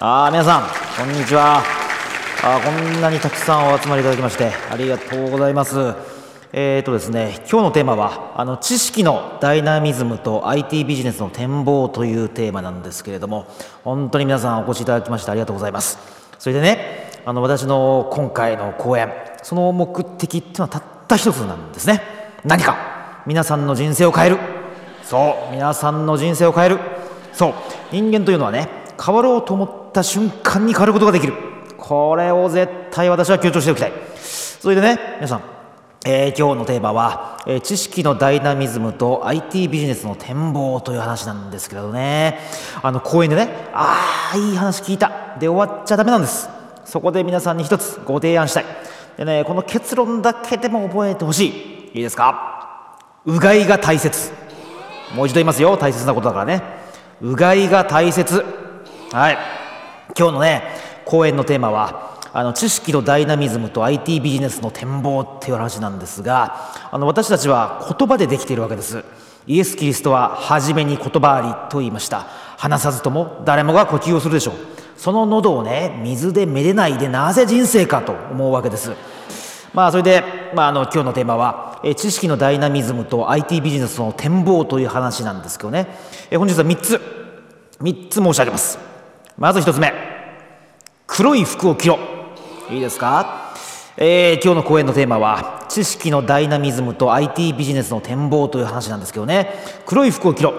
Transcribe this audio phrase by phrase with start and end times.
[0.00, 0.62] ああ皆さん
[0.98, 1.62] こんにちは。
[2.42, 5.94] あこんなにたくさんお集まりいただきましてありがとうございます。
[6.52, 13.46] えーとですね今日のテーマはあの知識のダイナミズムと IT ビジネスの展望というテーマなんですけれども
[13.84, 15.96] 本当に皆さんお越しいただきましてありがとうございます。
[16.40, 19.12] それでねあの私の今回の講演
[19.44, 22.02] その目的っていうのはたった一つなんですね。
[22.44, 24.38] 何か皆さんの人生を変える。
[25.04, 25.52] そう。
[25.52, 26.80] 皆さんの人生を変える。
[27.32, 27.54] そう。
[27.92, 31.34] 人間というのはね変わろうと思った瞬間に変わることができる。
[31.76, 33.92] これを絶対私は強調しておきたい。
[34.18, 35.42] それでね皆さん、
[36.06, 42.38] えー、今日のテーマは、えー、知識のダイナミズムと IT ビジネスの展望という話なんですけどね。
[42.82, 45.36] あの講演でねああいい話聞いた。
[45.38, 46.48] で終わっちゃダメなんです。
[46.86, 48.64] そこで皆さんに一つご提案したい。
[49.18, 51.90] でねこの結論だけでも覚えてほしい。
[51.94, 52.98] いいですか？
[53.26, 54.32] うがいが大切。
[55.14, 55.76] もう一度言いますよ。
[55.76, 56.62] 大切なことだからね。
[57.20, 58.63] うがいが大切。
[59.14, 59.38] はい。
[60.18, 60.64] 今日のね
[61.04, 69.04] 講演のテーマはあの知識のダイナミズムと IT ビジネスの展望っていう話なんですがあの私たちは言葉でできているわけです。
[69.46, 72.26] イエス・キリストは初めに言葉ありと言いました。
[72.56, 74.54] 話さずとも誰もが呼吸をするでしょう。
[74.96, 78.90] その喉をね水でめでないでなぜ人生かと思うわけです。
[79.74, 80.24] まあそれで、
[80.56, 85.86] まあ、あの今日のテーマはえ知識のダイナミズムと IT ビジネスの展望という話なんですけどね。
[86.32, 87.00] え本日は3つ。
[87.80, 88.93] 3つ申し上げます。
[89.36, 89.92] まず1つ目。
[91.08, 91.98] 黒い服を着ろ。
[92.70, 93.52] いいですか、
[93.96, 99.50] えー、今日の講演のテーマは知識のダイナミズムと IT ビジネスの展望という話なんですけどね。
[99.86, 100.54] 黒い服を着ろ。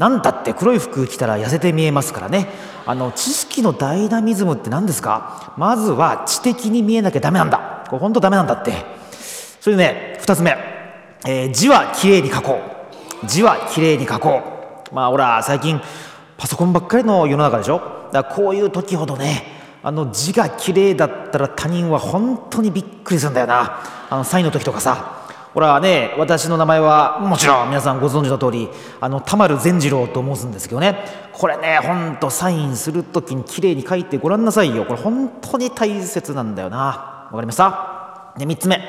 [0.00, 2.48] なんだって黒い服着たら痩せて見えますからね。
[2.84, 5.54] あの知識のダイナミズムって何ですか？
[5.56, 7.84] まずは知的に見えなきゃダメなんだ。
[7.88, 8.72] これ本当ダメなんだって。
[9.60, 10.56] それでね2つ目、
[11.26, 12.58] えー、字はきれいに書こ
[13.22, 13.26] う。
[13.26, 14.42] 字はきれいに書こ
[14.90, 14.94] う。
[14.94, 15.80] まあほら最近
[16.36, 18.08] パソコンばっかりの世の中でしょ？
[18.12, 19.44] だからこういう時ほどね
[19.82, 23.82] あの字が綺麗だったら他人は本当にびっくりするんだよな。
[24.10, 25.12] あのサインの時とかさ。
[25.54, 28.68] ほらね私の名前はもちろん皆さんご存知の通り
[29.00, 30.98] あの田丸善次郎と申すんですけどね。
[31.32, 34.84] これねほんとサインする時に綺麗に書いてごらんなさいよ。
[34.84, 36.76] これ本当に大切なんだよな。
[36.76, 38.34] わかりました？
[38.36, 38.80] で3つ目。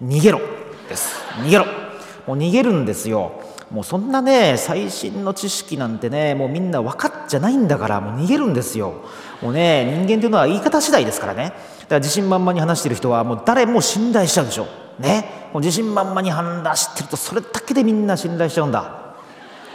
[0.00, 0.40] 逃げろ
[0.88, 1.16] です。
[1.38, 1.64] 逃げろ。
[2.26, 3.40] もう逃げるんですよ。
[3.70, 8.94] もうそんなね最新の知識なんてねもうみんな分かっちゃないんだからもう逃げるんですよ。
[9.42, 11.44] もうね人間というのは言い方次第ですからね。
[11.44, 11.56] だか
[11.90, 14.66] ら自信満々に話してる人はもう誰も信頼しちゃうでしょ
[14.98, 15.48] ね。
[15.52, 19.14] もう自信満々に話してるとそれだけでみんな信頼しちゃうんだ。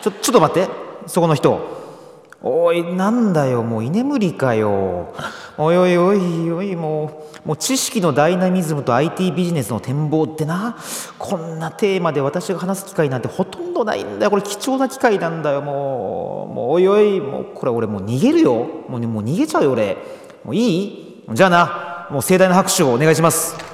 [0.01, 0.69] ちょちょっと待って。
[1.07, 1.81] そこの人。
[2.43, 3.61] おいなんだよ。
[3.61, 5.13] もう居眠りかよ。
[5.57, 10.75] おいおいおいおいもうもう知識のダイナミズムと IT ビジネスの展望ってな。
[11.19, 15.61] こんなテーマで私が話す機会なんてほとんどないんだよこれ貴重な機会なんだよ。
[15.61, 17.19] もうもうおいおい。
[17.19, 18.53] もうこれ俺もう逃げるよ。
[18.87, 19.97] もう,、もう逃げちゃうよ俺。
[20.43, 21.23] もういい？
[21.33, 22.07] じゃあな。
[22.11, 23.70] もう盛大な拍手をお願いします。